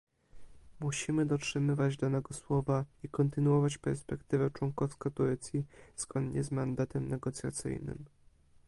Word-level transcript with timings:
Musimy 0.79 1.25
dotrzymywać 1.25 1.97
danego 1.97 2.33
słowa 2.33 2.85
i 3.03 3.09
kontynuować 3.09 3.77
perspektywę 3.77 4.51
członkostwa 4.51 5.09
Turcji 5.09 5.65
zgodnie 5.95 6.43
z 6.43 6.51
mandatem 6.51 7.07
negocjacyjnym 7.07 8.05